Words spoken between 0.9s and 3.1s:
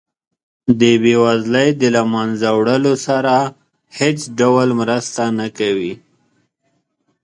بیوزلۍ د له مینځه وړلو